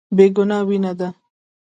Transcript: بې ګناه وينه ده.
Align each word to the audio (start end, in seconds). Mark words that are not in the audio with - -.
بې 0.15 0.25
ګناه 0.35 0.65
وينه 0.67 0.91
ده. 0.99 1.07